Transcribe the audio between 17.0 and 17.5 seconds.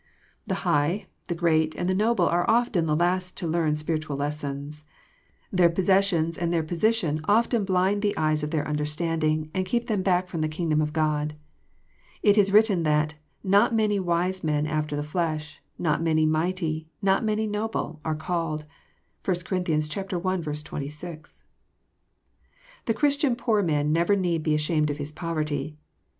not many